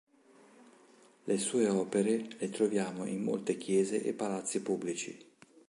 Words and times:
Le 1.27 1.37
sue 1.37 1.67
opere 1.67 2.27
le 2.39 2.49
troviamo 2.49 3.05
in 3.05 3.21
molte 3.21 3.55
chiese 3.55 4.01
e 4.01 4.13
palazzi 4.15 4.63
pubblici. 4.63 5.15